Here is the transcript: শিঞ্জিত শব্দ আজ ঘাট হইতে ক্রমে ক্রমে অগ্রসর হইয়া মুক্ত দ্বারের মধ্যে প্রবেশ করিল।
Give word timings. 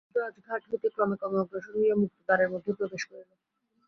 শিঞ্জিত 0.03 0.13
শব্দ 0.13 0.27
আজ 0.27 0.35
ঘাট 0.47 0.61
হইতে 0.69 0.87
ক্রমে 0.93 1.15
ক্রমে 1.19 1.37
অগ্রসর 1.41 1.73
হইয়া 1.75 1.95
মুক্ত 2.01 2.17
দ্বারের 2.25 2.49
মধ্যে 2.53 2.71
প্রবেশ 2.79 3.01
করিল। 3.09 3.29